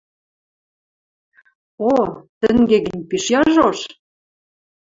[1.93, 1.93] –О,
[2.39, 3.79] тӹнге гӹнь, пиш яжош!